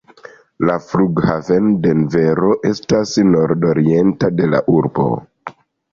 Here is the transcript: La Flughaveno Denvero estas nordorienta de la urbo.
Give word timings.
La 0.69 0.77
Flughaveno 0.85 1.73
Denvero 1.83 2.49
estas 2.71 3.13
nordorienta 3.35 4.35
de 4.41 4.49
la 4.55 4.67
urbo. 4.79 5.07